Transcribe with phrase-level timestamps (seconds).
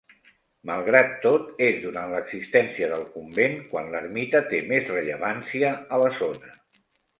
[0.69, 6.53] Malgrat tot, és durant l'existència del convent quan l'ermita té més rellevància a la zona.